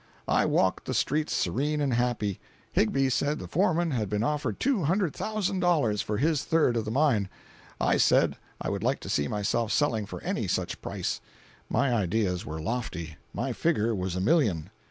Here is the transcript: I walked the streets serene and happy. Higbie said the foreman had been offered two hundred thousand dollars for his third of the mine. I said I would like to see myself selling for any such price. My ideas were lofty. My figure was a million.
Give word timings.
I 0.27 0.45
walked 0.47 0.85
the 0.85 0.95
streets 0.95 1.31
serene 1.31 1.79
and 1.79 1.93
happy. 1.93 2.39
Higbie 2.71 3.11
said 3.11 3.37
the 3.37 3.47
foreman 3.47 3.91
had 3.91 4.09
been 4.09 4.23
offered 4.23 4.59
two 4.59 4.85
hundred 4.85 5.13
thousand 5.13 5.59
dollars 5.59 6.01
for 6.01 6.17
his 6.17 6.43
third 6.43 6.75
of 6.75 6.85
the 6.85 6.89
mine. 6.89 7.29
I 7.79 7.97
said 7.97 8.37
I 8.59 8.71
would 8.71 8.81
like 8.81 8.99
to 9.01 9.09
see 9.09 9.27
myself 9.27 9.71
selling 9.71 10.07
for 10.07 10.19
any 10.23 10.47
such 10.47 10.81
price. 10.81 11.21
My 11.69 11.93
ideas 11.93 12.47
were 12.47 12.59
lofty. 12.59 13.17
My 13.31 13.53
figure 13.53 13.93
was 13.93 14.15
a 14.15 14.21
million. 14.21 14.71